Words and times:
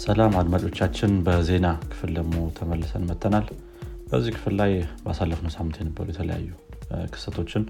ሰላም 0.00 0.34
አድማጮቻችን 0.40 1.12
በዜና 1.26 1.66
ክፍል 1.90 2.10
ደግሞ 2.18 2.36
ተመልሰን 2.58 3.04
መተናል 3.08 3.46
በዚህ 4.10 4.32
ክፍል 4.36 4.54
ላይ 4.60 4.72
ባሳለፍነው 5.04 5.52
ሳምንት 5.56 5.76
የነበሩ 5.80 6.06
የተለያዩ 6.12 6.48
ክስተቶችን 7.12 7.64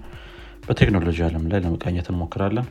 በቴክኖሎጂ 0.65 1.19
አለም 1.27 1.45
ላይ 1.51 1.59
ለመቃኘት 1.65 2.07
እንሞክራለን። 2.11 2.67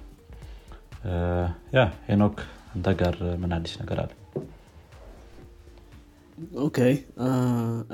ያ 1.77 1.81
ሄኖክ 2.09 2.37
አንተ 2.75 2.89
ጋር 3.01 3.17
ምን 3.43 3.53
አዲስ 3.59 3.75
ነገር 3.83 3.99
አለ? 4.03 4.11
Okay 6.67 6.79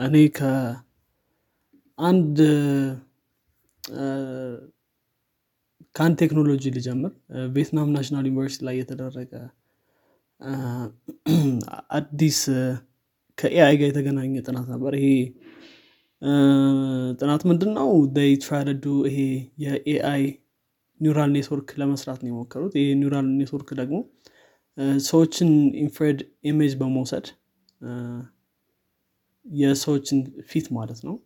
እኔ 0.07 0.17
ከአንድ 0.39 2.39
ከአንድ 5.95 6.17
ቴክኖሎጂ 6.23 6.65
ልጀምር። 6.77 7.13
ቪየትናም 7.55 7.95
ናሽናል 7.97 8.27
ዩኒቨርሲቲ 8.31 8.65
ላይ 8.69 8.77
የተደረገ 8.81 9.33
አዲስ 11.97 12.39
ከ 13.39 13.57
AI 13.57 13.75
ጋር 13.81 13.89
የተገናኘ 13.89 14.35
ጥናት 14.47 14.67
ነበር። 14.73 14.93
ይሄ 14.99 15.09
ጥናት 17.21 17.43
ምንድን 17.51 17.71
ነው 17.79 17.89
ትራዱ 18.45 18.85
ይሄ 19.09 19.19
የ 19.65 20.25
AI 21.01 21.08
neural 21.08 21.31
network 21.35 21.71
ለመስራት 21.81 22.21
ነው 22.23 22.31
የሞከሩት። 22.31 22.75
ይሄ 22.79 22.87
neural 23.01 23.27
network 23.39 23.71
ደግሞ 23.81 23.97
ሰዎችን 25.05 25.51
infrared 25.83 26.19
image 26.45 26.73
በመውሰድ 26.81 27.27
የሰዎችን 29.47 30.19
ፊት 30.49 30.67
ማለት 30.79 31.01
ነው። 31.09 31.17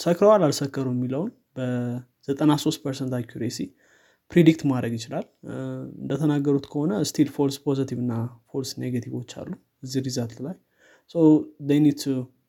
ሰክረዋል 0.00 0.42
አልሰከሩ 0.46 0.86
የሚለውን 0.94 1.30
በ93 1.56 2.82
percent 2.84 3.12
accuracy 3.18 3.58
predict 4.32 4.62
ማድረግ 4.70 4.92
ይችላል። 4.98 5.24
እንደተናገሩት 5.96 6.66
ከሆነ 6.72 6.92
still 7.10 7.28
false 7.34 7.56
positive 7.64 7.98
እና 8.04 8.14
false 8.50 8.70
negative 8.82 9.15
ኦች 9.15 9.32
አሉ 9.40 9.50
እዚህ 9.82 10.02
result 10.06 10.38
ላይ። 10.46 10.56
need 11.80 12.00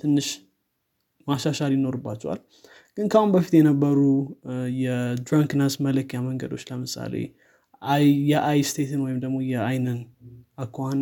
ትንሽ 0.02 0.28
ማሻሻል 1.28 1.72
ይኖርባቸዋል። 1.76 2.40
ግን 2.98 3.06
ከአሁን 3.12 3.30
በፊት 3.34 3.54
የነበሩ 3.58 4.00
የ 4.84 4.98
drunkenness 4.98 5.76
መለኪያ 5.86 6.18
መንገዶች 6.26 6.64
ለምሳሌ 6.70 7.14
የ 8.30 8.60
eye 8.70 8.79
state 8.79 8.95
ን 8.95 9.02
ወይም 9.06 9.20
ደግሞ 9.24 9.38
የአይንን 9.52 10.00
አኳን 10.58 11.00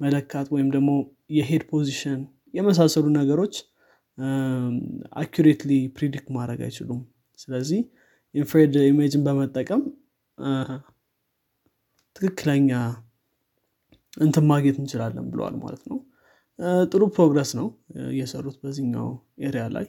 መለካት 0.00 0.46
ወይም 0.54 0.68
ደግሞ 0.74 0.90
የ 1.36 1.45
head 1.45 1.62
position 1.70 2.20
የመሳሰሉ 2.54 3.06
ነገሮች 3.18 3.54
accurately 5.20 5.72
predict 5.96 6.26
ማድረግ 6.36 6.60
አይችሉም። 6.66 7.00
ስለዚህ 7.38 7.80
infrared 8.34 8.74
image 8.84 9.11
ን 9.11 9.22
በመጠቀም 9.26 9.82
ትክክለኛ 12.16 12.70
እንትን 14.16 14.44
ማግኘት 14.50 14.76
እንችላለን 14.80 15.26
ብለዋል 15.32 15.54
ማለት 15.62 15.82
ነው። 15.90 15.98
ጥሩ 16.90 17.02
progress 17.14 17.50
ነው 17.58 17.66
እየሰሩት 18.12 18.56
በዚህኛው 18.62 19.08
area 19.42 19.64
ላይ። 19.76 19.86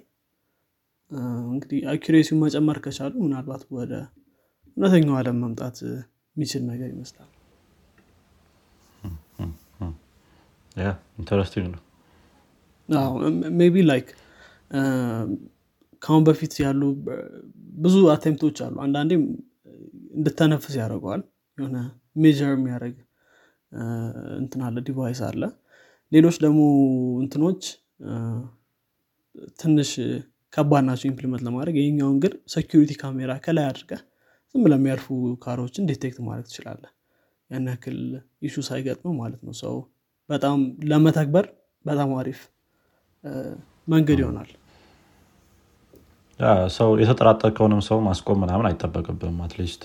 እንግዲህ 1.51 1.79
accuracy 1.91 2.25
ውን 2.25 2.41
መጨመር 2.43 2.77
ከቻሉ 2.85 3.13
ምናልባት 3.25 3.63
ወደ 3.77 3.91
እውነተኛው 4.77 5.15
አለም 5.19 5.39
መምጣት 5.43 5.77
የሚችል 6.35 6.63
ነገር 6.71 6.89
ይመስላል። 6.93 7.29
Interesting 11.19 11.67
ነው። 11.73 11.81
Maybe 13.57 13.75
like 13.89 14.07
ከአሁን 16.01 16.23
በፊት 16.27 16.53
ያሉ 16.63 16.81
ብዙ 17.77 17.95
attempt 18.13 18.41
ኦች 18.41 18.57
አሉ። 18.65 18.75
አንዳንዴም 18.85 19.23
እንድትተነፍስ 20.15 20.75
ያደርገዋል። 20.79 21.21
የሆነ 21.57 21.77
measure 22.15 22.51
የሚያደርግ 22.55 22.97
እንትን 24.39 24.61
አለ 24.67 24.77
device 24.87 25.21
አለ። 25.27 25.41
ሌሎች 26.11 26.35
ደግሞ 26.43 26.59
እንትኖች 27.21 27.61
ትንሽ 29.59 29.91
ከባድ 30.53 30.83
ናቸው 30.87 31.07
implement 31.11 31.43
ለማድረግ። 31.47 31.75
ይህኛውን 31.81 32.17
ግን 32.23 32.33
security 32.53 32.93
camera 33.01 33.31
ከላይ 33.45 33.65
አድርገ 33.69 33.93
ዝም 34.55 34.65
ለሚያልፉ 34.71 35.07
car 35.43 35.58
ኦችን 35.58 35.87
detect 35.91 36.19
ማድረግ 36.27 36.45
ትችላለ 36.49 36.83
ያን 37.49 37.67
ያክል 37.71 37.97
issue 38.47 38.55
ሳይገጥመው 38.67 39.13
ማለት 39.21 39.41
ነው። 39.47 39.53
ሰው 39.61 39.75
በጣም 40.29 40.59
ለመተግበር 40.91 41.45
በጣም 41.85 42.11
አሪፍ 42.19 42.41
መንገድ 43.87 44.19
ይሆናል 44.23 44.51
ሰው 46.75 46.89
የተጠራጠርከውንም 47.01 47.81
ሰው 47.87 47.97
ማስቆም 48.07 48.39
ምናምን 48.43 48.67
አይጠበቅብም 48.69 49.37
at 49.45 49.56
least 49.56 49.83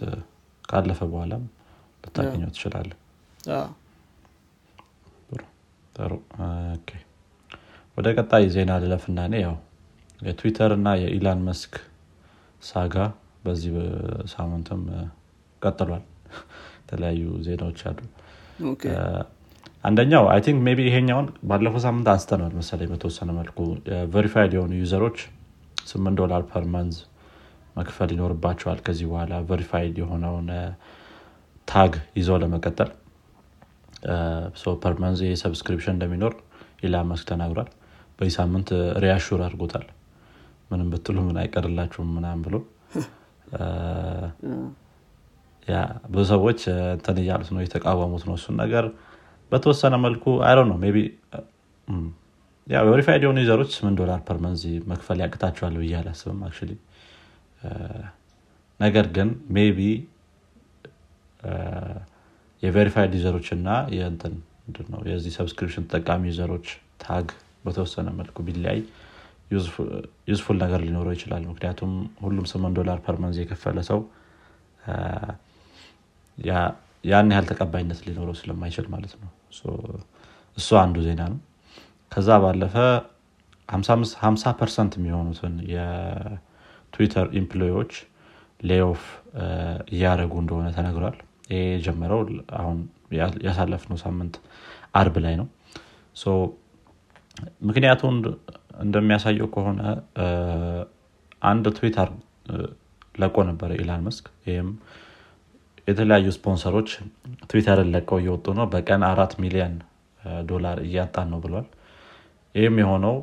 ካለፈ 0.65 1.01
በኋላም 1.11 1.45
ልታገኘው 2.05 2.51
ትችላለ 2.55 2.91
ወደ 7.99 8.09
ቀጣይ 8.17 8.45
ዜና 8.55 8.73
ልለፍና 8.83 9.21
ኔ 9.31 9.41
ያው 9.45 9.55
የትዊተር 10.21 10.71
እና 10.77 10.89
የኢላን 11.01 11.41
መስክ 11.49 11.73
saga 12.63 12.95
በዚህ 13.45 13.73
ሳምንትም 14.33 14.83
ቀጥሏል። 15.63 16.05
የተለያዩ 16.81 17.23
ዜናዎች 17.47 17.81
አሉ። 17.89 17.99
አንደኛው 19.85 20.25
I 20.33 20.41
think 20.47 20.61
maybe 20.69 20.85
ይሄኛውን 20.89 21.27
ባለፈው 21.51 21.83
ሳምንት 21.85 22.09
አንስተናል 22.13 22.53
መሰለኝ 22.59 22.89
በተወሰነ 22.93 23.31
መልኩ። 23.39 23.59
verified 24.15 24.55
የሆኑ 24.57 24.73
user 24.81 25.00
ኦች 25.00 25.19
ስምንት 25.89 26.17
ዶላር 26.21 26.43
per 26.51 26.65
month 26.75 26.97
መክፈል 27.77 28.11
ይኖርባቸዋል 28.15 28.79
ከዚህ 28.87 29.07
በኋላ 29.11 29.35
verified 29.51 29.97
የሆነውን 30.03 30.49
tag 31.69 31.93
ይዘው 32.19 32.39
ለመቀጠል። 32.43 32.91
per 34.83 34.95
month 35.03 35.21
subscription 35.43 35.95
እንደሚኖር 35.97 36.35
ኢላን 36.85 37.11
ተናግሯል። 37.31 37.69
በዚህ 38.19 38.35
ሳምንት 38.39 38.69
reassure 39.05 39.41
አድርጎታል። 39.47 39.87
ምንም 40.71 40.89
ብትሉ 40.93 41.19
ምን 41.27 41.37
አይቀርላችሁም 41.43 42.09
ምናም 42.17 42.41
ብሎ። 42.47 42.55
ብዙ 46.11 46.25
ሰዎች 46.33 46.61
እንትን 46.95 47.17
እያሉት 47.23 47.49
ነው 47.55 47.63
የተቃወሙት 47.65 48.23
ነው። 48.29 48.35
እሱን 48.39 48.57
ነገር 48.63 48.85
በተወሰነ 49.53 49.95
መልኩ 50.05 50.25
I 50.49 50.51
don't 50.51 50.61
know 50.71 50.79
maybe 50.87 50.99
verified 52.89 53.23
የሆኑ 53.25 53.39
user 53.43 53.57
ኦች 53.57 53.71
ስምንት 53.77 53.97
ዶላር 54.01 54.21
per 54.27 54.39
month 54.45 54.63
መክፈል 54.91 55.19
ያቅታቸዋል 55.25 55.75
ብዬ 55.81 55.93
አላስብም 56.01 56.41
አክ 56.45 56.59
ነገር 58.81 59.07
ግን 59.17 59.29
maybe 59.57 59.79
የ 62.63 62.73
verified 62.73 63.13
user 63.19 63.34
ኦች 63.34 63.49
እና 63.57 63.69
የንትን 63.97 64.35
የዚህ 65.11 65.33
subscription 65.39 65.87
ተጠቃሚ 65.87 66.23
user 66.31 66.49
ኦች 66.49 66.67
tag 67.05 67.29
በተወሰነ 67.65 68.09
መልኩ 68.19 68.39
ቢለያይ 68.47 68.81
useful 70.29 70.57
ነገር 70.65 70.81
ሊኖረው 70.87 71.13
ይችላል። 71.17 71.43
ምክንያቱም 71.51 71.93
ሁሉም 72.25 72.47
ስምንት 72.53 72.75
ዶላር 72.81 72.99
per 73.07 73.17
month 73.23 73.37
የከፈለ 73.43 73.79
ሰው 73.91 74.01
ያን 77.05 77.31
ያህል 77.33 77.47
ተቀባይነት 77.51 78.01
ሊኖረው 78.07 78.35
ስለማይችል 78.41 78.87
ማለት 78.95 79.15
ነው። 79.23 79.31
እሱ 80.59 80.69
አንዱ 80.83 80.99
ዜና 81.07 81.23
ነው 81.33 81.39
ከዛ 82.13 82.29
ባለፈ 82.45 82.75
50 83.69 84.53
percent 84.61 84.93
የሚሆኑትን 84.99 85.55
የትዊተር 85.73 87.27
employee 87.41 87.75
ዎች 87.75 87.93
layoff 88.61 89.03
እያደረጉ 89.93 90.35
እንደሆነ 90.43 90.69
ተነግሯል። 90.77 91.17
ይሄ 91.51 91.61
የጀመረው 91.75 92.21
አሁን 92.61 92.79
ያሳለፍነው 93.47 93.99
ሳምንት 94.05 94.35
አርብ 95.01 95.17
ላይ 95.25 95.35
ነው። 95.41 95.47
ምክንያቱ 97.69 98.01
እንደሚያሳየው 98.85 99.49
ከሆነ 99.55 99.81
አንድ 101.43 101.67
ትዊተር 101.77 102.09
ለቆ 103.15 103.37
ነበረ 103.51 103.71
ኢላን 103.81 104.03
መስክ። 104.07 104.27
ይህም 104.49 104.69
የተለያዩ 105.89 106.29
ስፖንሰሮች 106.37 106.91
ትዊተርን 107.51 107.91
ለቀው 107.95 108.19
እየወጡ 108.23 108.47
ነው። 108.59 108.67
በቀን 108.73 109.03
አራት 109.11 109.33
ሚሊዮን 109.43 109.75
ዶላር 110.51 110.79
እያጣን 110.87 111.29
ነው 111.33 111.39
ብሏል 111.45 111.67
ይህም 112.55 112.77
የሆነው 112.83 113.17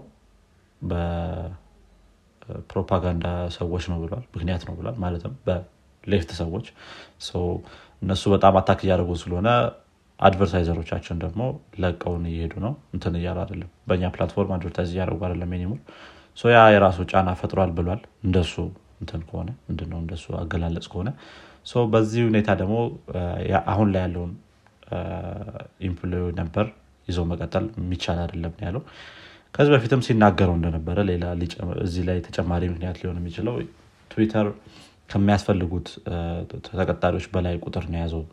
በፕሮፓጋንዳ 2.42 3.25
ሰዎች 3.57 3.83
ነው 3.92 3.98
ብሏል 4.04 4.24
ምክንያት 4.36 4.63
ነው 4.68 4.74
ብሏል 4.80 4.95
ማለትም 5.04 5.33
በ 5.47 5.75
left 5.75 6.29
ሰዎች። 6.42 6.66
እነሱ 8.01 8.24
በጣም 8.33 8.54
attack 8.59 8.79
እያደረጉ 8.86 9.12
ስለሆነ 9.22 9.50
advertiser 10.19 10.71
ኦቻችን 10.71 11.17
ደግሞ 11.24 11.42
ለቀውን 11.80 12.24
እየሄዱ 12.30 12.54
ነው። 12.66 12.74
እንትን 12.95 13.13
እያሉ 13.19 13.38
አይደለም 13.44 13.69
በእኛ 13.88 14.04
platform 14.15 14.53
advertise 14.56 14.91
እያደረጉ 14.95 15.22
አይደለም 15.27 15.51
ኒሙር 15.56 15.80
ያ 16.51 16.62
የራሱ 16.74 16.98
ጫና 17.12 17.30
ፈጥሯል 17.42 17.72
ብሏል። 17.77 18.01
እንደሱ 18.25 18.54
እንትን 19.01 19.22
ከሆነ 19.27 19.50
ምንድነው 19.68 20.00
እንደሱ 20.04 20.25
አገላለጽ 20.39 20.88
ከሆነ። 20.92 21.10
በዚህ 21.94 22.22
ሁኔታ 22.30 22.50
ደግሞ 22.62 22.75
አሁን 23.72 23.88
ላይ 23.94 24.01
ያለውን 24.06 24.31
employee 25.88 26.25
number 26.39 26.65
ይዞ 27.07 27.19
መቀጠል 27.31 27.65
የሚቻል 27.79 28.19
አይደለም 28.23 28.53
ያለው። 28.65 28.83
ከዚህ 29.53 29.71
በፊትም 29.73 30.01
ሲናገረው 30.05 30.55
እንደነበረ 30.57 30.97
ሌላ 31.09 31.25
እዚህ 31.85 32.03
ላይ 32.09 32.17
ተጨማሪ 32.27 32.63
ምክንያት 32.71 32.97
ሊሆን 33.01 33.19
የሚችለው 33.21 33.55
ትዊተር 34.11 34.47
ከሚያስፈልጉት 35.09 35.87
ተቀጣሪዎች 36.67 37.25
በላይ 37.33 37.55
ቁጥር 37.65 37.83
ነው 37.87 37.97
የያዘው 37.97 38.23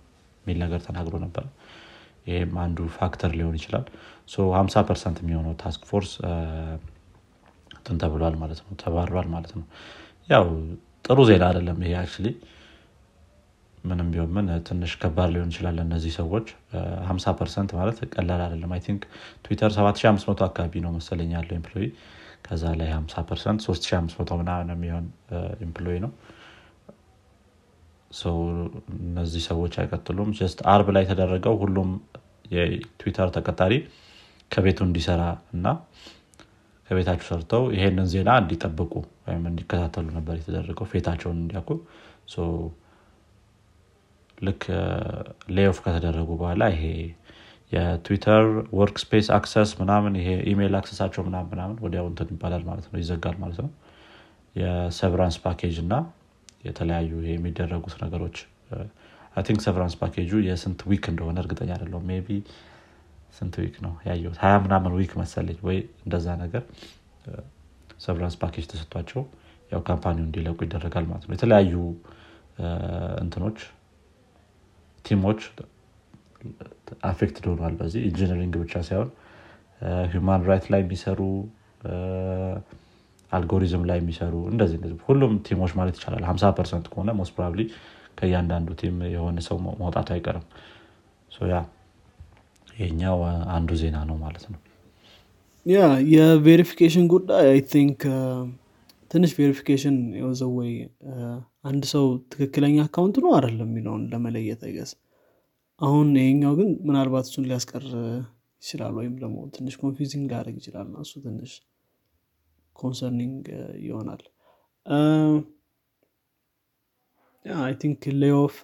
የሚል 0.44 0.58
ነገር 0.64 0.80
ተናግሮ 0.86 1.14
ነበር። 1.24 1.44
ይህም 2.26 2.52
አንዱ 2.64 2.78
factor 2.96 3.30
ሊሆን 3.38 3.56
ይችላል። 3.58 3.84
50 4.54 4.82
percent 4.88 5.18
የሚሆነው 5.22 5.54
task 5.62 5.82
force 5.90 6.12
እንትን 7.76 7.96
ተብሏል 8.02 8.34
ማለት 8.42 8.60
ነው 8.64 8.74
ተባሯል 8.82 9.28
ማለት 9.32 9.52
ነው። 9.58 9.64
ያው 10.28 10.44
ጥሩ 11.04 11.18
ዜና 11.30 11.44
አይደለም 11.50 11.78
ይሄ 11.84 11.94
actually 12.00 12.28
ምንም 13.84 14.08
ቢሆን 14.12 14.30
ምን 14.34 14.46
ትንሽ 14.66 14.92
ከባድ 15.00 15.30
ሊሆን 15.34 15.48
ይችላል 15.52 15.78
እነዚህ 15.84 16.12
ሰዎች። 16.18 16.48
50 17.06 17.32
percent 17.38 17.70
ማለት 17.78 17.98
ቀላል 18.14 18.40
አይደለም። 18.44 18.72
I 18.74 18.80
think 18.86 19.02
Twitter 19.44 19.70
7500 19.76 20.44
አካባቢ 20.48 20.82
ነው 20.84 20.92
መሰለኝ 20.96 21.30
ያለው 21.36 21.54
employee። 21.58 21.88
ከዛ 22.46 22.62
ላይ 22.80 22.88
50 22.94 23.24
percent 23.28 23.60
3500 23.66 24.38
ምናምን 24.40 24.70
የሚሆን 24.74 25.06
employee 25.66 25.98
ነው። 26.04 26.12
እነዚህ 29.02 29.42
ሰዎች 29.46 29.74
አይቀጥሉም። 29.80 30.30
just 30.38 30.58
አርብ 30.72 30.88
ላይ 30.96 31.02
የተደረገው 31.06 31.54
ሁሉም 31.62 31.90
የትዊተር 32.52 33.28
ተቀጣሪ 33.36 33.74
ከቤቱ 34.50 34.78
እንዲሰራ 34.88 35.22
እና 35.54 35.66
ከቤታቸው 36.88 37.26
ሰርተው 37.30 37.62
ይሄንን 37.74 38.08
ዜና 38.12 38.30
እንዲጠብቁ 38.40 38.92
ወይም 39.26 39.44
እንዲከታተሉ 39.50 40.06
ነበር 40.16 40.34
የተደረገው። 40.40 40.86
fate 40.90 41.05
ኣቸውን 41.05 41.38
እንዲያውቁ 41.42 41.68
ልክ 44.42 44.62
layoff 45.56 45.78
ከተደረጉ 45.84 46.30
በኋላ 46.40 46.62
ይሄ 46.74 46.84
የ 47.72 48.46
Twitter 48.78 48.96
workspace 49.02 49.28
access 49.36 49.70
ምናምን 49.80 50.14
ይሄ 50.20 50.30
email 50.50 50.74
access 50.78 50.99
ኣቸው 50.99 51.22
ምናምን 51.28 51.48
ምናምን 51.52 51.76
ወዲያው 51.84 52.06
እንትን 52.10 52.30
ይባላል 52.34 52.64
ማለት 52.70 52.86
ነው 52.90 52.98
ይዘጋል 53.02 53.36
ማለት 53.42 53.60
ነው። 53.64 53.70
የ 54.54 54.69
severance 54.69 55.36
package 55.44 55.76
እና 55.84 55.94
የተለያዩ 56.66 57.12
የሚደረጉት 57.28 57.94
ነገሮች 58.04 58.36
think 59.46 59.60
severance 59.64 59.94
package 60.00 60.24
ኡ 60.24 60.30
የስንት 60.46 60.80
week 60.90 61.04
እንደሆነ 61.12 61.36
እርግጠኛ 61.42 61.70
አይደለው 61.76 62.00
ቢ 62.26 62.38
ስንት 63.36 63.54
week 63.60 63.76
ነው 63.84 63.92
ያየሁት? 64.08 64.36
ሀያ 64.42 64.54
ምናምን 64.64 64.92
week 64.98 65.12
መሰለኝ 65.20 65.58
ወይ 65.68 65.78
እንደዛ 66.04 66.26
ነገር 66.42 66.62
severance 68.04 68.34
package 68.42 68.64
ተሰጥቷቸው 68.72 69.22
ያው 69.72 69.80
company 69.88 70.16
ው 70.16 70.24
እንዲለቁ 70.26 70.58
ይደረጋል 70.66 71.04
ማለት 71.10 71.24
ነው። 71.28 71.34
የተለያዩ 71.36 71.74
እንትኖች 73.22 73.58
team 75.04 75.22
ኦች 75.22 75.40
affected 77.08 77.44
ሆኗል 77.52 77.74
በዚህ 77.80 78.00
engineering 78.08 78.54
ብቻ 78.62 78.74
ሳይሆን 78.88 79.10
human 80.12 80.42
right 80.48 80.66
ላይ 80.72 80.80
የሚሰሩ 80.84 81.20
አልጎሪዝም 83.30 83.84
ላይ 83.90 83.98
የሚሰሩ 84.00 84.34
እንደዚህ 84.52 84.78
ሁሉም 85.06 85.32
team 85.46 85.59
ኦች 85.59 85.72
ማለት 85.78 85.94
ይቻላል። 85.98 86.24
ሀምሳ 86.30 86.50
percent 86.58 86.86
ከሆነ 86.92 87.10
most 87.20 87.32
probably 87.36 87.62
ከእያንዳንዱ 88.18 88.70
team 88.80 88.96
የሆነ 89.14 89.38
ሰው 89.46 89.56
መውጣቱ 89.82 90.08
አይቀርም። 90.16 90.44
yeah 91.50 91.58
ይሄኛው 92.74 93.18
አንዱ 93.54 93.70
ዜና 93.80 93.96
ነው 94.10 94.16
ማለት 94.24 94.44
ነው። 94.52 94.60
yeah 95.66 95.80
የ 96.12 96.25
verification 96.25 97.04
ጉዳይ 97.12 97.46
I 97.50 97.60
think 97.72 98.00
ትንሽ 99.12 99.32
verification 99.38 99.96
was 100.18 100.41
a 100.41 100.48
way 100.48 100.70
አንድ 101.70 101.82
ሰው 101.92 102.04
ትክክለኛ 102.32 102.76
account 102.86 103.16
ነው 103.24 103.30
አይደለም 103.36 103.68
የሚለውን 103.70 104.04
ለመለየት 104.12 104.62
I 104.68 104.72
guess 104.72 104.92
አሁን 105.80 106.08
ይሄኛው 106.18 106.52
ግን 106.58 106.70
ምናልባት 106.86 107.26
እሱን 107.28 107.46
ሊያስቀር 107.50 107.84
ይችላል 108.62 108.92
ወይም 108.98 109.14
ደግሞ 109.22 109.38
ትንሽ 109.54 109.74
confusing 109.82 110.24
ሊያደርግ 110.30 110.56
ይችላል 110.60 110.86
እና 110.88 110.98
እሱ 111.04 111.12
ትንሽ 111.24 111.52
concerning 112.76 113.42
ይሆናል። 113.86 114.22
I 117.44 117.72
think 117.82 118.02
layoffs 118.22 118.56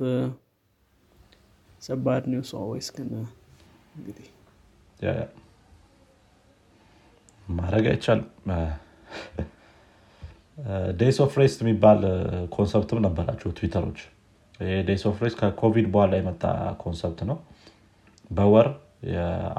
bad 1.83 2.25
news 2.33 2.51
ወይስ 2.65 2.89
ግን 2.97 3.11
እንግዲህ 3.99 4.29
ማድረግ 7.47 7.87
አይቻልም 7.93 8.27
days 11.01 11.19
of 11.25 11.33
rest 11.41 11.59
የሚባል 11.63 12.01
concept 12.55 12.91
ም 12.91 13.01
ነበራቸው 13.07 13.51
ትዊተሮች። 13.59 14.01
days 14.87 15.03
of 15.11 15.19
rest 15.25 15.37
ከኮቪድ 15.41 15.87
በኋላ 15.95 16.13
የመጣ 16.21 16.43
concept 16.83 17.21
ነው። 17.31 17.37
በወር 18.31 18.69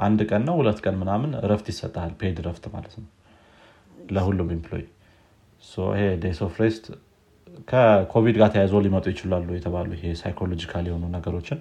አንድ 0.06 0.20
ቀን 0.30 0.42
ነው 0.48 0.54
ሁለት 0.60 0.78
ቀን 0.84 0.96
ምናምን 1.02 1.30
እረፍት 1.40 1.66
ይሰጣል 1.72 2.10
paid 2.20 2.38
ረፍት 2.46 2.64
ማለት 2.74 2.94
ነው። 3.00 3.06
ለሁሉም 4.10 4.50
employee 4.56 4.84
ይሄ 5.92 6.02
days 6.22 6.40
of 6.46 6.54
rest 6.62 6.84
ከኮቪድ 7.68 8.36
ጋር 8.40 8.48
ተያይዞ 8.52 8.74
ሊመጡ 8.84 9.06
ይችላሉ 9.12 9.48
የተባሉ 9.56 9.90
ይሄ 9.96 10.12
psychological 10.20 10.84
የሆኑ 10.88 11.04
ነገሮችን 11.16 11.58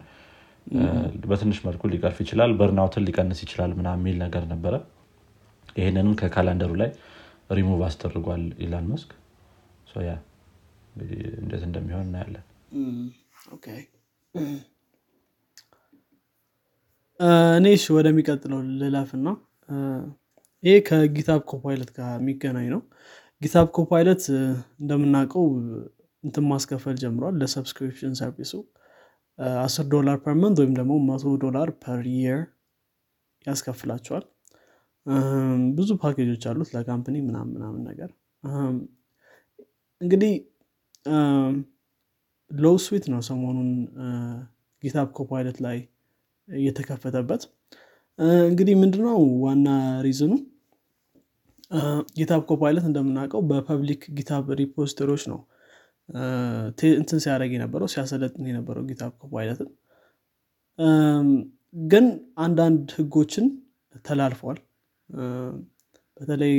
በትንሽ 1.29 1.57
መልኩ 1.65 1.81
ሊቀርፍ 1.93 2.17
ይችላል 2.23 2.51
burnout 2.59 2.95
ን 2.95 3.05
ሊቀንስ 3.07 3.39
ይችላል 3.45 3.71
ምናምን 3.77 3.89
የሚል 3.97 4.17
ነገር 4.23 4.43
ነበረ። 4.51 4.75
ይህንንም 5.75 6.13
ከ 6.21 6.29
calendar 6.29 6.63
ኡ 6.63 6.71
ላይ 6.81 6.89
ሪሙቭ 7.57 7.81
አስደርጓል 7.87 8.43
ኢላን 8.63 8.85
መስክ 8.91 9.11
ያ 10.03 10.13
እንዴት 11.39 11.63
እንደሚሆን 11.67 12.05
እናያለን. 12.05 12.43
እኔ 17.57 17.65
ወደሚቀጥለው 17.95 18.59
ልለፍ 18.81 19.09
እና 19.17 19.27
ይሄ 20.63 20.75
ከ 20.87 21.01
GitHub 21.01 21.41
Copilot 21.51 21.89
ጋር 21.97 22.09
የሚገናኝ 22.17 22.67
ነው። 22.73 22.81
GitHub 23.41 23.67
Copilot 23.77 24.23
እንደምናውቀው 24.81 25.45
እንትን 26.23 26.45
ማስከፈል 26.49 26.95
ጀምሯል 27.03 27.35
ለ 27.41 27.51
subscription 27.51 28.13
service 28.19 28.43
ኡ። 28.43 28.53
አስር 29.59 29.85
ዶላር 29.93 30.17
per 30.23 30.35
month 30.41 30.57
ወይም 30.61 30.73
ደግሞ 30.79 30.93
መቶ 31.09 31.35
ዶላር 31.43 31.69
per 31.83 32.01
year 32.15 32.41
ያስከፍላቸዋል። 33.45 34.25
ብዙ 35.77 35.89
ፓኬጆች 36.01 36.43
አሉት 36.49 36.71
ለ 36.75 36.84
company 36.84 37.17
ምናምን 37.27 37.53
ምናምን 37.55 37.81
ነገር 37.89 38.09
እንግዲህ 40.01 40.33
lawsuit 42.51 43.05
ነው 43.13 43.21
ሰሞኑን 43.27 43.69
GitHub 44.83 45.07
Copilot 45.17 45.57
ላይ 45.65 45.77
እየተከፈተበት 46.47 47.41
እንግዲህ 48.47 48.75
ምንድነው 48.75 49.17
ዋና 49.43 49.67
reason 50.05 50.22
ኡ? 50.22 50.31
GitHub 52.17 52.41
Copilot 52.49 52.85
እንደምናውቀው 52.89 53.41
በ 53.49 53.62
public 53.62 54.01
GitHub 54.17 54.45
repository 54.59 55.05
ኦች 55.05 55.23
ነው። 55.31 55.39
እንትን 56.99 57.19
ሲያደረግ 57.23 57.51
የነበረው 57.55 57.87
ሲያሰለጥን 57.93 58.47
የነበረው 58.49 58.83
GitHub 58.89 59.11
Copilot 59.21 59.55
ን። 59.55 59.69
ግን 61.85 62.05
አንዳንድ 62.37 62.85
ህጎችን 62.97 63.45
ተላልፈዋል 64.05 64.59
በተለይ 66.19 66.55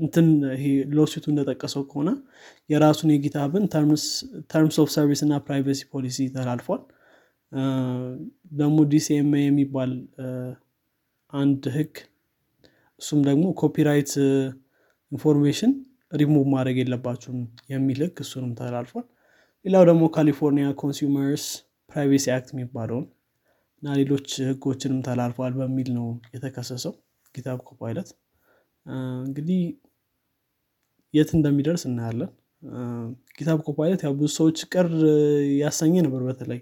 እንትን 0.00 0.26
ይሄ 0.54 0.64
lawsuit 0.96 1.18
ኡ 1.18 1.24
እንደጠቀሰው 1.32 1.82
ከሆነ 1.90 2.10
የራሱን 2.70 3.10
የ 3.14 3.24
GitHub 3.24 3.54
ን 3.54 3.64
terms 4.50 4.76
of 4.82 4.88
service 4.94 5.20
እና 5.26 5.34
privacy 5.46 5.80
policy 5.92 6.26
ተላልፏል። 6.34 6.82
ደግሞ 8.54 8.78
DCMA 8.92 9.42
የሚባል 9.44 9.92
አንድ 11.32 11.62
ህግ 11.76 11.92
እሱም 13.00 13.20
ደግሞ 13.28 13.44
copyright 13.60 14.12
ኢንፎርሜሽን 15.12 15.72
ሪሙቭ 16.12 16.44
ማድረግ 16.52 16.76
የለባችሁም 16.80 17.38
የሚል 17.72 18.00
ህግ 18.04 18.16
እሱንም 18.24 18.52
ተላልፏል። 18.60 19.06
ሌላው 19.64 19.84
ደግሞ 19.90 20.04
ካሊፎርኒያ 20.14 20.66
Consumers 20.80 21.44
Privacy 21.90 22.26
Act 22.34 22.48
የሚባለውን 22.54 23.06
እና 23.82 23.94
ሌሎች 24.00 24.28
ህጎችንም 24.48 25.00
ተላልፏል 25.06 25.52
በሚል 25.60 25.88
ነው 25.96 26.06
የተከሰሰው 26.34 26.94
GitHub 27.34 27.58
Copilot 27.68 28.10
እንግዲህ 29.22 29.60
የት 31.14 31.30
እንደሚደርስ 31.36 31.84
እናያለን። 31.88 32.30
GitHub 33.36 33.58
Copilot 33.66 34.02
ያው 34.06 34.12
ብዙ 34.18 34.28
ሰዎች 34.36 34.58
ቅር 34.72 34.88
ያሰኘ 35.60 35.94
ነበር። 36.06 36.22
በተለይ 36.28 36.60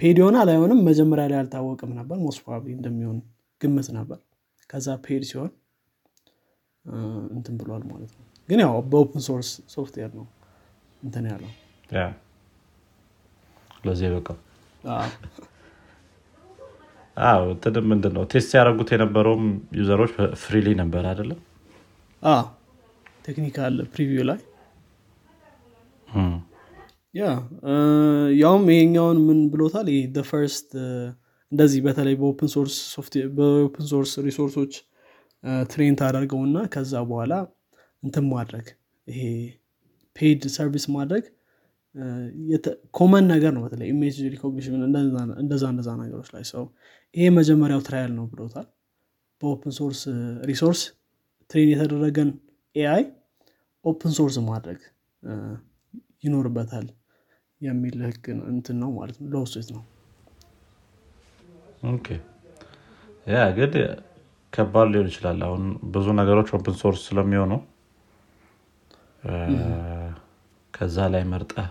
paid 0.00 0.18
ይሆናል 0.20 0.48
አይሆንም 0.52 0.78
መጀመሪያ 0.88 1.24
ላይ 1.30 1.38
አልታወቅም 1.40 1.90
ነበር። 1.98 2.16
most 2.24 2.40
probably 2.44 2.70
እንደሚሆን 2.76 3.18
ግምት 3.60 3.88
ነበር። 3.98 4.18
ከዛ 4.70 4.88
paid 5.04 5.22
ሲሆን 5.30 5.50
እንትን 7.34 7.54
ብሏል 7.60 7.82
ማለት 7.90 8.12
ነው። 8.18 8.26
ግን 8.48 8.60
ያው 8.64 8.74
በ 8.92 9.02
open 9.02 9.22
source 9.26 9.48
software 9.74 10.12
ነው 10.18 10.26
እንትን 11.02 11.24
ያለው። 11.30 11.50
ለዚህ 13.84 14.08
በቃ 14.16 14.28
ትንም 17.62 17.86
ምንድን 17.90 18.12
ነው 18.16 18.24
test 18.32 18.50
ያደረጉት 18.56 18.90
የነበረውም 18.94 19.44
user 19.78 19.95
ኦች 19.95 20.12
freely 20.42 20.68
ነበር 20.80 21.02
አይደለም? 21.10 21.38
technical 23.26 23.74
preview 23.94 24.24
ላይ። 24.30 24.38
yeah 27.14 27.22
ያውም 28.40 28.64
ይሄኛውን 28.72 29.18
ምን 29.28 29.38
ብሎታል? 29.52 29.86
ይህ 29.94 30.00
first 30.30 30.68
እንደዚህ 31.52 31.80
በተለይ 31.86 32.14
በ 32.18 32.28
open 32.28 32.48
source 33.90 34.12
resource 34.26 34.57
ኦች 34.57 34.72
trained 35.72 36.00
አደርገው 36.08 36.40
እና 36.48 36.58
ከዛ 36.74 36.94
በኋላ 37.10 37.32
እንትን 38.02 38.24
ማድረግ 38.32 38.66
ይሄ 39.06 39.22
paid 40.16 40.42
service 40.56 40.84
ማድረግ 40.96 41.24
common 42.94 43.24
ነገር 43.32 43.52
ነው 43.56 43.62
በተለይ 43.64 43.88
image 43.92 44.16
recognition 44.34 44.74
እንደዛ 45.40 45.64
እንደዛ 45.70 45.88
ነገሮች 46.02 46.28
ላይ 46.34 46.44
ሰው 46.52 46.64
ይሄ 47.14 47.24
መጀመሪያው 47.38 47.80
trial 47.86 48.12
ነው 48.18 48.26
ብሎታል። 48.32 48.66
በ 49.40 49.51
open 49.51 49.72
source 49.78 50.00
resource 50.42 50.80
train 51.50 51.70
የተደረገን 51.72 52.30
AI 52.76 53.02
open 53.84 54.12
source 54.18 54.36
ማድረግ 54.48 54.80
ይኖርበታል 56.24 56.86
የሚል 57.60 57.98
ህግ 58.06 58.24
እንትን 58.52 58.76
ነው 58.82 58.90
ማለት 58.98 59.16
ነው 59.20 59.28
ለውስት 59.34 59.70
ነው። 59.74 59.82
ያ 63.26 63.40
ግን 63.56 63.72
ከባድ 64.52 64.88
ሊሆን 64.92 65.08
ይችላል። 65.10 65.40
አሁን 65.46 65.64
ብዙ 65.92 66.06
ነገሮች 66.20 66.48
ኦፕን 66.56 66.76
ሶርስ 66.80 67.00
ስለሚሆኑ 67.08 67.52
ከዛ 70.74 70.96
ላይ 71.14 71.22
መርጠህ 71.30 71.68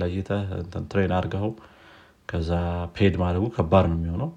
ለይተህ 0.00 0.48
ትሬን 0.90 1.12
አድርገው 1.16 1.50
ከዛ 2.28 2.50
ፔድ 2.96 3.14
ማድረጉ 3.22 3.44
ከባድ 3.56 3.86
ነው 3.90 3.96
የሚሆነው። 3.98 4.30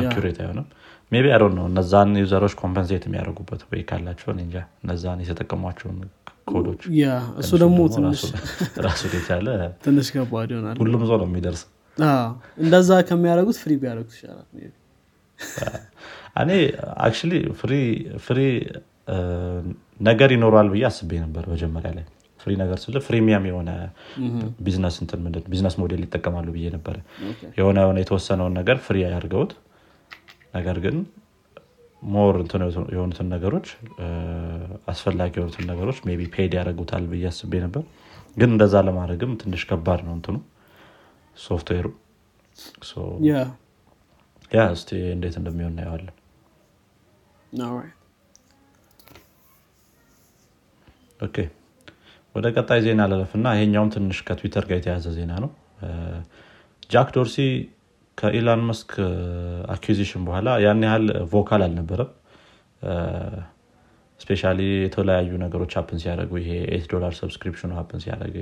አኪሬት 0.00 0.38
አይሆንም። 0.42 0.66
ሜቢ 1.12 1.26
አዶ 1.34 1.44
ነው 1.56 1.64
እነዛን 1.70 2.10
ዩዘሮች 2.20 2.54
ኮምፐንሴት 2.60 3.02
የሚያደርጉበት 3.06 3.62
ወይ 3.70 3.80
ካላቸው 3.88 4.30
እንጃ። 4.36 4.54
እነዛን 4.82 5.18
የተጠቀሟቸውን 5.24 5.98
ኮዶች 6.48 6.82
እሱ 7.40 7.50
ደግሞ 7.62 7.78
ራሱ 8.86 9.02
የቻለ 9.16 9.48
ትንሽ 9.84 10.08
ከባድ 10.14 10.50
ይሆናል። 10.54 10.76
ሁሉም 10.82 11.02
ሰው 11.10 11.18
ነው 11.22 11.28
የሚደርስ 11.30 11.62
እንደዛ 12.58 12.90
ከሚያደረጉት 13.08 13.56
free 13.62 13.72
ቢያደረጉት 13.80 14.14
ይሻላል 14.16 14.46
እኔ 16.42 16.50
actually 17.04 17.32
free 18.26 18.40
ነገር 20.00 20.30
ይኖረዋል 20.34 20.68
ብዬ 20.72 20.84
አስቤ 20.88 21.10
ነበር 21.24 21.44
መጀመሪያ 21.52 21.90
ላይ 21.96 22.04
free 22.42 22.52
ነገር 22.60 22.78
ስለ 22.82 22.98
freemium 23.06 23.44
የሆነ 23.48 23.70
ቢዝነስ 24.64 24.96
እንትን 25.02 25.20
ምንድን 25.24 25.44
business 25.52 25.74
model 25.80 26.02
ይጠቀማሉ 26.06 26.46
ብዬ 26.54 26.68
ነበረ። 26.74 26.96
የሆነ 27.58 27.76
የሆነ 27.84 27.98
የተወሰነውን 28.02 28.54
ነገር 28.60 28.78
free 28.86 28.98
ያድርገውት 29.06 29.52
ነገር 30.54 30.78
ግን 30.84 30.96
more 32.02 32.36
የሆኑትን 32.94 33.28
ነገሮች 33.34 33.66
አስፈላጊ 34.92 35.32
የሆኑትን 35.38 35.66
ነገሮች 35.70 35.98
be 36.12 36.24
paid 36.34 36.54
ያደረጉታል 36.58 37.04
ብዬ 37.12 37.26
አስቤ 37.30 37.60
ነበር። 37.64 37.84
ግን 38.36 38.50
እንደዛ 38.54 38.74
ለማድረግም 38.86 39.32
ትንሽ 39.40 39.62
ከባድ 39.70 40.00
ነው 40.06 40.14
እንትኑ 40.16 40.36
software 41.36 41.86
ኡ። 44.50 44.55
yeah። 44.55 44.62
እስቲ 44.74 44.90
እንዴት 45.14 45.36
እንደሚሆን 45.40 45.72
እናየዋለን። 45.72 46.16
okay 51.20 51.36
ወደ 52.34 52.46
ቀጣይ 52.56 52.80
ዜና 52.84 53.02
ልለፍና 53.10 53.46
ይሄኛውም 53.56 53.90
ትንሽ 53.94 54.18
ከትዊተር 54.28 54.64
ጋር 54.68 54.76
የተያዘ 54.80 55.06
ዜና 55.16 55.32
ነው። 55.44 55.50
ጃክ 56.90 57.08
ዶርሲ 57.16 57.36
ከኢላን 58.18 58.62
መስክ 58.68 58.90
acquisition 59.74 60.22
በኋላ 60.26 60.48
ያን 60.64 60.82
ያህል 60.86 61.04
vocal 61.32 61.62
አልነበረም። 61.66 62.10
especially 64.20 64.42
የተለያዩ 64.76 65.30
ነገሮች 65.44 65.72
happen 65.78 66.00
ሲያደረጉ 66.02 66.32
ይሄ 66.42 66.50
eight 66.74 66.84
ዶላር 66.92 67.12
subscription 67.20 67.63
ኑ 67.63 67.70
happen 67.78 68.00
ሲያደረግ 68.04 68.36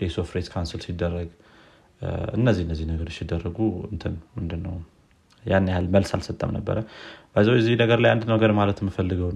days 0.00 0.16
of 0.22 0.30
rest 0.36 0.48
cancel 0.52 0.80
ሲደረግ 0.86 1.30
እነዚህ 2.38 2.62
እነዚህ 2.66 2.86
ነገሮች 2.90 3.14
ሲደረጉ 3.18 3.58
እንትን 3.90 4.14
ምንድነው 4.36 4.76
ያን 5.44 5.66
ያህል 5.70 5.86
መልስ 5.94 6.10
አልሰጠም 6.16 6.50
ነበረ። 6.56 6.78
by 7.32 7.38
the 7.38 7.46
way 7.46 7.54
እዚህ 7.60 7.74
ነገር 7.82 7.98
ላይ 8.04 8.10
አንድ 8.14 8.24
ነገር 8.32 8.50
ማለት 8.60 8.78
የምፈልገው 8.82 9.30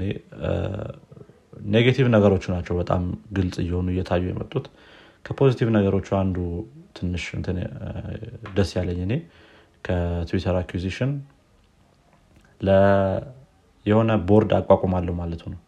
negative 1.72 2.06
ነገሮቹ 2.14 2.44
ናቸው 2.54 2.74
በጣም 2.80 3.02
ግልጽ 3.36 3.56
እየሆኑ 3.64 3.86
እየታዩ 3.92 4.24
የመጡት። 4.30 4.66
ከ 5.24 5.33
positive 5.33 5.68
ነገሮቹ 5.76 6.08
አንዱ 6.20 6.36
ትንሽ 6.96 7.24
ደስ 8.56 8.70
ያለኝ 8.78 8.98
እኔ 9.06 9.14
ከትዊተር 9.84 10.56
acquisition 10.60 11.12
የሆነ 13.86 14.10
ቦርድ 14.28 14.50
አቋቁማለሁ 14.58 15.14
ማለቱ 15.18 15.42
ነው። 15.52 15.60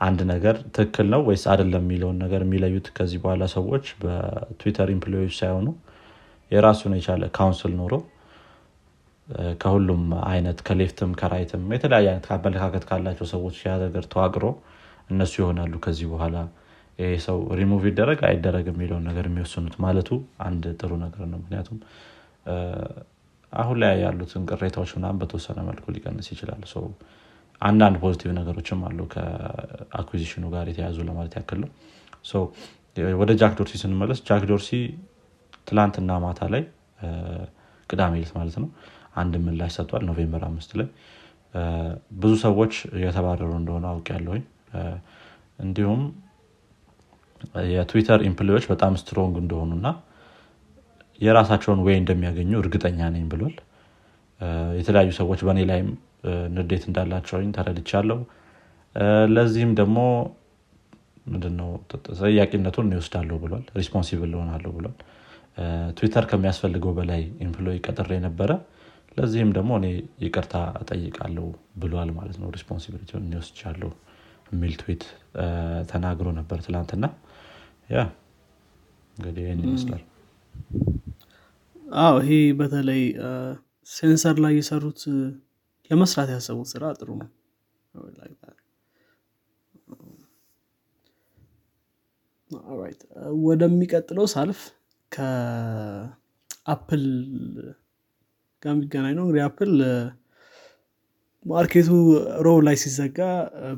አንድ 0.00 0.20
ነገር 0.30 0.56
ትክክል 0.76 1.06
ነው 1.12 1.20
ወይስ 1.28 1.44
አይደለም 1.52 1.84
የሚለውን 1.84 2.16
ነገር 2.24 2.40
የሚለዩት 2.44 2.86
ከዚህ 2.96 3.18
በኋላ 3.22 3.44
ሰዎች 3.54 3.84
በትዊተር 4.00 4.88
employee 4.94 5.21
ዎች 5.21 5.34
ሳይሆኑ 5.40 5.68
የራሱን 6.50 6.94
የቻለ 6.98 7.24
council 7.36 7.72
ኖሮ 7.80 7.92
ከሁሉም 9.62 10.02
አይነት 10.26 10.58
ከሌፍትም 10.66 11.10
ከራይትም 11.20 11.62
የተለያየ 11.74 12.08
አይነት 12.12 12.26
አመለካከት 12.36 12.84
ካላቸው 12.88 13.26
ሰዎች 13.32 13.58
together 13.68 14.04
ተዋቅሮ 14.12 14.44
እነሱ 15.10 15.32
ይሆናሉ 15.42 15.74
ከዚህ 15.84 16.06
በኋላ 16.12 16.36
ይህ 16.98 17.20
ሰው 17.26 17.38
ሪሙቭ 17.58 17.82
ይደረግ 17.90 18.20
አይደረግ 18.28 18.66
የሚለውን 18.70 19.04
ነገር 19.10 19.24
የሚወስኑት 19.28 19.74
ማለቱ 19.84 20.10
አንድ 20.46 20.64
ጥሩ 20.80 20.92
ነገር 21.04 21.22
ነው። 21.32 21.38
ምክንያቱም 21.42 21.78
አሁን 23.52 23.76
ላይ 23.82 23.94
ያሉትን 24.04 24.42
ቅሬታዎች 24.50 24.90
ምናምን 24.98 25.18
በተወሰነ 25.22 25.58
መልኩ 25.68 25.84
ሊቀንስ 25.96 26.28
ይችላል። 26.34 26.62
አንዳንድ 27.62 27.96
positive 28.02 28.30
ነገሮችም 28.38 28.80
አሉ 28.86 29.00
ከ 29.12 29.30
acquisition 29.30 30.26
ኑ 30.26 30.44
ጋር 30.54 30.66
የተያዙ 30.70 30.98
ለማለት 31.08 31.34
ያክል 31.38 31.58
ነው። 31.64 31.70
ወደ 33.20 33.30
ጃክ 33.40 33.52
ዶርሲ 33.58 33.74
ስንመለስ 33.82 34.18
ጃክ 34.28 34.42
ዶርሲ 34.50 34.70
ትላንትና 35.68 36.12
ማታ 36.24 36.40
ላይ 36.54 36.62
ቅዳሜ 37.90 38.12
ዕለት 38.18 38.32
ማለት 38.38 38.56
ነው 38.62 38.68
አንድ 39.14 39.34
ምላሽ 39.44 39.72
ሰጥቷል 39.76 40.02
ኖቬምበር 40.08 40.42
አምስት 40.48 40.70
ላይ። 40.80 40.88
ብዙ 42.20 42.32
ሰዎች 42.44 42.74
እየተባረሩ 42.98 43.50
እንደሆነ 43.58 43.84
አውቅያለሁኝ 43.90 44.42
እንዲሁም 45.58 46.02
የትዊተር 47.72 48.20
employee 48.28 48.52
ዎች 48.52 48.64
በጣም 48.72 48.92
strong 49.00 49.34
እንደሆኑና 49.42 49.86
የራሳቸውን 51.20 51.80
way 51.86 51.94
እንደሚያገኙ 52.00 52.52
እርግጠኛ 52.60 53.08
ነኝ 53.14 53.24
ብሏል። 53.32 53.56
የተለያዩ 54.78 55.10
ሰዎች 55.18 55.40
በእኔ 55.46 55.60
ላይም 55.70 55.88
ንዴት 56.56 56.84
እንዳላቸውኝ 56.88 57.48
ተረድቻለሁ። 57.56 58.18
ለዚህም 59.34 59.72
ደግሞ 59.80 59.98
ምንድነው 61.26 61.68
ተጠያቂነቱን 61.90 62.88
ይወስዳለሁ 62.94 63.36
ብሏል 63.42 63.64
responsible 63.78 64.32
ሆናለሁ 64.38 64.70
ብሏል። 64.76 64.96
ትዊተር 65.96 66.24
ከሚያስፈልገው 66.30 66.92
በላይ 66.98 67.22
employee 67.46 67.76
ቀጥሬ 67.86 68.12
ነበረ 68.26 68.50
ለዚህም 69.16 69.50
ደግሞ 69.56 69.70
እኔ 69.80 69.86
ይቅርታ 70.24 70.52
እጠይቃለሁ 70.80 71.46
ብሏል 71.80 72.10
ማለት 72.18 72.36
ነው። 72.42 72.48
responsibility 72.56 73.10
ውን 73.10 73.26
እወስጃለሁ 73.32 73.90
የሚል 74.52 74.72
ትዊት 74.80 75.04
ተናግሮ 75.90 76.28
ነበር 76.38 76.58
ትላንትና። 76.66 77.04
ያ 77.90 77.98
እንግዲህ 79.16 79.42
ይህን 79.46 79.60
ይመስላል። 79.64 80.02
አዎ 82.02 82.14
ይሄ 82.22 82.30
በተለይ 82.60 83.02
ሴንሰር 83.88 84.36
ላይ 84.44 84.54
የሰሩት 84.58 85.00
ለመስራት 85.90 86.28
ያሰቡት 86.34 86.68
ስራ 86.72 86.92
ጥሩ 86.98 87.08
ነው። 87.20 87.28
ወደሚቀጥለው 93.44 94.26
ሳልፍ 94.32 94.60
ከአፕል 95.12 97.04
ጋር 98.62 98.72
የሚገናኝ 98.72 99.14
ነው። 99.18 99.24
እንግዲህ 99.26 99.42
አፕል 99.46 99.72
ማርኬቱ 101.44 101.88
ረቡዕ 102.46 102.58
ላይ 102.66 102.76
ሲዘጋ 102.82 103.18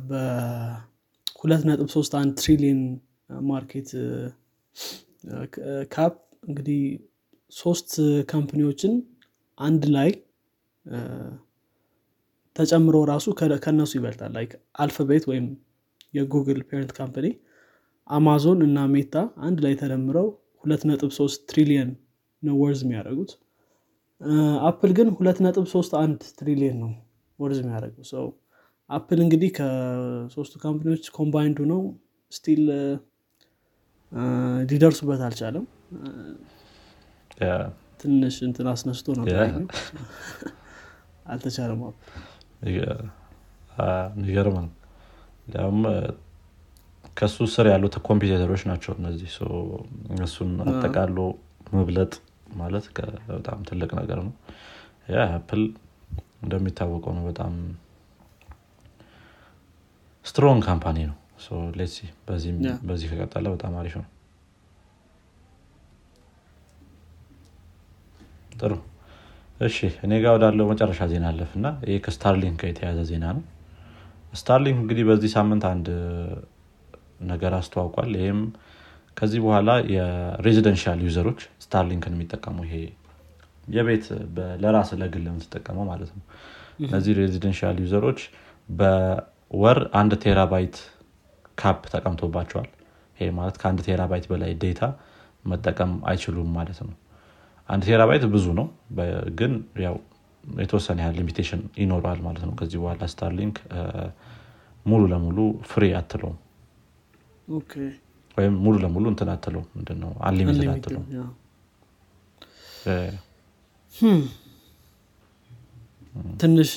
በሁለት 0.09 1.63
ነጥብ 1.69 1.89
ሶስት 1.95 2.13
አንድ 2.21 2.33
ትሪሊየን 2.41 2.83
market 3.49 3.91
cap 5.95 6.15
እንግዲህ 6.49 6.81
ሶስት 7.53 7.91
company 8.33 8.66
ዎችን 8.66 8.95
አንድ 9.59 9.85
ላይ 9.97 10.11
ተጨምሮ 12.57 12.97
ራሱ 13.13 13.27
ከነሱ 13.65 13.93
ይበልጣል። 13.99 14.33
like 14.37 14.53
አልፋቤት 14.83 15.25
ወይም 15.31 15.47
የጉግል 16.15 16.61
parent 16.69 16.93
company 16.99 17.27
አማዞን 18.11 18.61
እና 18.67 18.79
ሜታ 18.95 19.15
አንድ 19.47 19.59
ላይ 19.65 19.75
ተደምረው 19.81 20.27
ሁለት 20.65 20.83
ነጥብ 20.91 21.11
ሶስት 21.19 21.41
ትሪሊየን 21.51 21.91
ነው 22.43 22.55
worth 22.63 22.81
የሚያደርጉት 22.85 23.31
አፕል 24.69 24.91
ግን 24.99 25.09
ሁለት 25.17 25.39
ነጥብ 25.45 25.65
ሶስት 25.73 25.93
አንድ 26.01 26.21
ትሪሊየን 26.39 26.77
ነው 26.83 26.91
worth 27.39 27.59
የሚያደርገው። 27.63 28.05
ሰው 28.13 28.25
አፕል 28.91 29.19
እንግዲህ 29.25 29.51
ከሶስቱ 29.57 30.55
company 30.65 30.90
ዎች 30.90 31.05
combined 31.17 31.50
ኡ 31.50 31.59
ነው። 31.73 31.81
still 32.33 32.63
ሊደርሱበት 34.71 35.21
አልቻለም። 35.27 35.65
ትንሽ 38.01 38.37
እንትን 38.47 38.67
አስነስቶ 38.73 39.07
ነው 39.19 39.25
አልተቻለም 41.27 41.81
ሚገርም 44.21 44.57
ነው። 44.59 44.71
ከሱ 45.75 47.37
ስር 47.53 47.67
ያሉት 47.73 47.95
ኮምፒውተሮች 48.07 48.63
ናቸው 48.71 48.93
እነዚህ። 48.99 49.33
እሱን 50.27 50.51
አጠቃሎ 50.71 51.19
መብለጥ 51.75 52.13
ማለት 52.55 52.87
በጣም 53.31 53.59
ትልቅ 53.69 53.91
ነገር 54.01 54.19
ነው። 54.23 54.33
yeah 55.11 55.25
አፕል 55.35 55.63
እንደሚታወቀው 56.43 57.13
ነው 57.17 57.25
በጣም 57.29 57.53
strong 60.25 60.63
company 60.67 60.99
ነው። 61.11 61.17
let's 61.79 61.90
see 61.90 61.97
በዚህ 62.89 63.09
ከቀጠለ 63.13 63.47
በጣም 63.55 63.73
አሪፍ 63.81 63.95
ነው። 64.01 64.07
ጥሩ። 68.59 68.73
እሺ 69.61 69.77
እኔ 70.05 70.13
ጋር 70.23 70.33
ወዳለው 70.37 70.67
መጨረሻ 70.71 71.01
ዜና 71.11 71.25
ልለፍ 71.31 71.51
እና 71.59 71.67
ይህ 71.89 71.99
ከስታርሊንክ 72.05 72.57
ጋር 72.61 72.69
የተያዘ 72.71 73.01
ዜና 73.11 73.25
ነው። 73.37 73.45
ስታርሊንክ 74.35 74.79
እንግዲህ 74.83 75.05
በዚህ 75.09 75.31
ሳምንት 75.35 75.65
አንድ 75.71 75.89
ነገር 77.31 77.53
አስተዋውቋል። 77.59 78.13
ይህም 78.21 78.41
ከዚህ 79.17 79.41
በኋላ 79.45 79.71
የ 79.95 80.11
residential 80.11 81.01
user 81.07 81.24
ኦች 81.24 81.41
ስታርሊንክን 81.65 82.15
የሚጠቀሙ 82.17 82.57
ይሄ 82.67 82.77
የቤት 83.69 84.07
ለራስ 84.63 84.91
ለግል 85.01 85.25
የምትጠቀመው 85.29 85.85
ማለት 85.91 86.11
ነው። 86.17 86.25
እነዚህ 86.85 87.13
residential 87.21 87.77
user 87.85 88.03
ኦች 88.03 88.21
በወር 88.69 89.79
አንድ 90.01 90.13
ቴራባይት 90.25 90.77
cap 91.59 91.83
ተቀምጦባቸዋል 91.93 92.69
ይሄ 93.19 93.29
ማለት 93.39 93.57
ከአንድ 93.61 93.81
ቴራባይት 93.89 94.25
በላይ 94.31 94.53
data 94.63 94.83
መጠቀም 95.45 95.93
አይችሉም 96.11 96.51
ማለት 96.59 96.79
ነው። 96.87 96.95
አንድ 97.69 97.83
terabyte 97.89 98.25
ብዙ 98.35 98.47
ነው። 98.59 98.67
ግን 99.39 99.53
ያው 99.85 99.97
የተወሰነ 100.45 100.99
ያህል 101.03 101.15
limitation 101.19 101.61
ይኖረዋል 101.83 102.21
ማለት 102.27 102.43
ነው። 102.49 102.55
ከዚህ 102.59 102.79
በኋላ 102.83 103.07
Starlink 103.13 103.57
ሙሉ 104.87 105.03
ለሙሉ 105.13 105.39
free 105.71 105.85
አትለውም 105.99 106.39
ወይም 108.37 108.55
ሙሉ 108.65 108.75
ለሙሉ 108.85 109.05
እንትን 109.13 109.29
አትለው 109.35 109.63
ምንድነው? 109.75 110.13
unlimited 110.29 110.69
አትለው 110.75 111.03
ትንሽ 116.41 116.73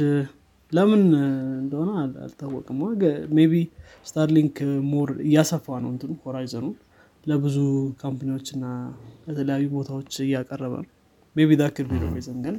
ለምን 0.72 1.02
እንደሆነ 1.62 1.90
አልታወቅም። 2.24 2.80
maybe 3.38 3.54
ስታርሊንክ 4.06 4.58
ሞር 4.92 5.10
እያሰፋ 5.28 5.66
ነው 5.84 5.90
እንትኑ 5.94 6.12
ሆራይዘኑ 6.24 6.66
ለብዙ 7.24 7.58
ካምፕኒዎች 8.02 8.48
እና 8.56 8.66
ለተለያዩ 9.28 9.66
ቦታዎች 9.76 10.14
እያቀረበ 10.26 10.74
ነው። 10.84 10.92
ሜቢ 11.36 11.50
ዳክል 11.62 11.86
ቢሮ 11.92 12.04
ሪዘን 12.16 12.38
ግን 12.46 12.56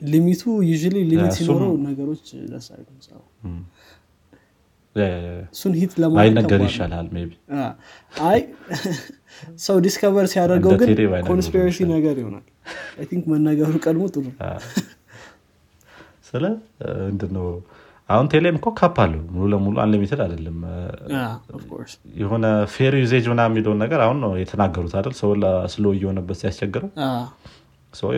ሊሚቱ 0.00 0.42
ዩ 0.66 0.72
ሊሚት 1.10 1.32
ሲኖረው 1.38 1.72
ነገሮች 1.86 2.24
ደስ 2.52 2.66
አይሉም 2.74 3.56
እሱን 5.52 5.72
ሂት 5.80 5.92
ባይነገር 6.14 6.60
ይሻላል 6.66 7.08
አይ 8.28 8.40
ሰው 9.64 9.76
ዲስከቨር 9.84 10.26
ሲያደርገው 10.32 10.72
ግን 10.80 10.88
ኮንስፒሬሲ 11.28 11.78
ነገር 11.90 12.16
ይሆናል። 12.22 12.44
ቲንክ 13.10 13.24
መነገሩ 13.32 13.74
ቀድሞ 13.84 14.04
ጥሩ 14.14 14.24
ስለ 16.28 16.44
ምንድነው 17.04 17.46
አሁን 18.08 18.26
ቴሌም 18.32 18.56
እኮ 18.58 18.68
cap 18.78 18.96
አለው። 19.04 19.22
ሙሉ 19.32 19.46
ለሙሉ 19.52 19.76
unlimited 19.84 20.20
አይደለም። 20.24 20.58
የሆነ 22.20 22.44
fair 22.74 22.94
usage 23.02 23.24
ምና 23.32 23.40
የሚለውን 23.48 23.80
ነገር 23.84 24.00
አሁን 24.06 24.18
ነው 24.24 24.32
የተናገሩት 24.42 24.94
አይደል? 24.98 25.14
ሰው 25.20 25.30
slow 25.74 25.86
እየሆነበት 25.96 26.38
ሲያስቸግረው። 26.40 26.90
ሰው 27.92 28.08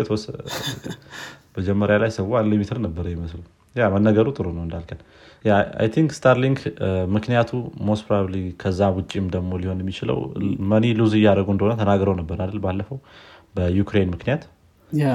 መጀመሪያ 1.57 1.97
ላይ 2.03 2.11
ሰው 2.19 2.29
unlimited 2.41 2.79
ነበረ 2.87 3.07
ይመስሉ 3.15 3.41
ያ 3.75 3.89
መነገሩ 3.95 4.27
ጥሩ 4.37 4.47
ነው 4.57 4.63
እንዳልከን። 4.67 5.01
I 5.81 5.89
think 5.95 6.11
Starlink 6.17 6.59
ምክንያቱ 7.15 7.51
most 7.89 8.05
probably 8.07 8.35
ከዛ 8.63 8.89
ውጭም 8.97 9.27
ደግሞ 9.35 9.59
ሊሆን 9.63 9.79
የሚችለው 9.83 10.19
money 10.73 10.87
lose 10.99 11.13
እያደረጉ 11.19 11.49
እንደሆነ 11.55 11.75
ተናግረው 11.81 12.15
ነበር 12.21 12.39
አይደል 12.45 12.61
ባለፈው? 12.65 12.99
በዩክሬን 13.55 14.11
ምክንያት። 14.15 14.43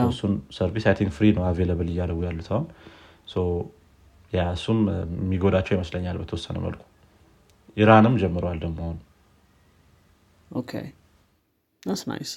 እሱን 0.10 0.34
service 0.58 0.86
I 0.90 0.96
think 1.00 1.12
free 1.16 1.26
ነው 1.38 1.44
available 1.48 1.90
እያደረጉ 1.94 2.20
ያሉት 2.28 2.50
አሁን። 2.52 2.68
ያ 4.34 4.44
እሱም 4.56 4.80
የሚጎዳቸው 5.22 5.74
ይመስለኛል 5.76 6.18
በተወሰነ 6.22 6.58
መልኩ። 6.66 6.82
ኢራንም 7.78 8.14
ጀምረዋል 8.22 8.58
ደግሞ 8.64 8.80
አሁን። 8.86 8.98
nice 12.10 12.32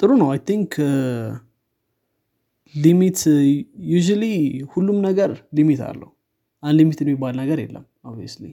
ጥሩ 0.00 0.10
ነው 0.20 0.28
I 0.32 0.40
think 0.48 0.72
limit 2.74 3.20
usually 3.90 4.24
ሁሉም 4.72 4.98
ነገር 5.08 5.30
limit 5.58 5.80
አለው። 5.88 6.10
unlimit 6.62 7.00
የሚባል 7.02 7.34
ነገር 7.40 7.58
የለም 7.62 7.84
obviously 8.10 8.44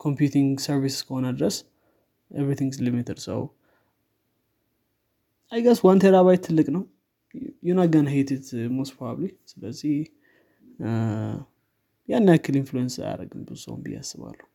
computing 0.00 0.52
service 0.66 0.96
ከሆነ 1.06 1.26
ድረስ 1.36 1.56
everything 2.30 2.72
limited 2.86 3.18
so 3.26 3.40
I 5.52 5.56
guess 5.56 5.78
one 5.86 6.00
terabyte 6.02 6.42
ትልቅ 6.46 6.66
ነው። 6.76 6.82
you 7.68 7.78
not 7.78 7.89
gonna 7.89 8.06
hit 8.12 8.32
it 8.32 8.46
most 8.76 8.92
probably 8.96 9.24
ስለዚህ 9.50 9.96
ያን 12.08 12.28
ያክል 12.32 12.54
influence 12.60 12.94
አያደረግም 13.00 13.42
ብዙ 13.48 13.58
ሰውን 13.64 13.80
ብዬ 13.84 13.96
አስባለሁ 14.00 14.46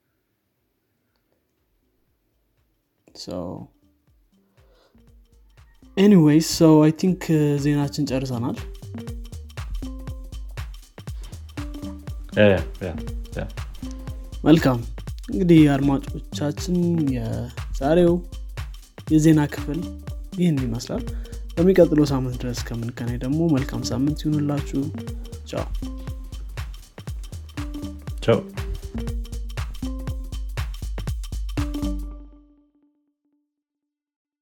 anyways 5.97 6.47
so 6.57 6.73
I 6.83 6.91
think 7.01 7.21
ዜናችን 7.63 8.07
ጨርሰናል. 8.09 8.57
መልካም. 14.45 14.79
እንግዲህ 15.29 15.61
አድማጮቻችን 15.75 16.75
የዛሬው 17.15 18.13
የዜና 19.11 19.41
ክፍል 19.53 19.79
ይህን 20.39 20.59
ይመስላል። 20.65 21.03
በሚቀጥለው 21.55 22.07
ሳምንት 22.11 22.35
ድረስ 22.41 22.59
ከምንገናኝ 22.67 23.17
ደግሞ 23.23 23.41
መልካም 23.55 23.83
ሳምንት 23.91 24.21
ይሁንላችሁ። 24.25 24.81
ቻው። 25.51 25.65
ቻው 28.25 28.39